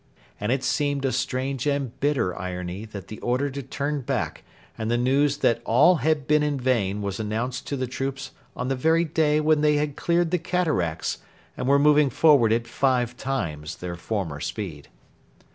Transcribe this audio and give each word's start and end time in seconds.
And 0.39 0.51
it 0.51 0.63
seemed 0.63 1.05
a 1.05 1.11
strange 1.11 1.67
and 1.67 1.91
bitter 1.99 2.35
irony 2.35 2.85
that 2.85 3.07
the 3.07 3.19
order 3.19 3.51
to 3.51 3.61
turn 3.61 4.01
back 4.01 4.41
and 4.75 4.89
the 4.89 4.97
news 4.97 5.37
that 5.37 5.61
all 5.63 5.97
had 5.97 6.25
been 6.25 6.41
in 6.41 6.59
vain 6.59 7.03
was 7.03 7.19
announced 7.19 7.67
to 7.67 7.77
the 7.77 7.85
troops 7.85 8.31
on 8.55 8.67
the 8.67 8.75
very 8.75 9.05
day 9.05 9.39
when 9.39 9.61
they 9.61 9.75
had 9.75 9.95
cleared 9.95 10.31
the 10.31 10.39
cataracts 10.39 11.19
and 11.55 11.67
were 11.67 11.77
moving 11.77 12.09
forward 12.09 12.51
at 12.51 12.65
five 12.65 13.15
times 13.15 13.75
their 13.75 13.95
former 13.95 14.39
speed. 14.39 14.87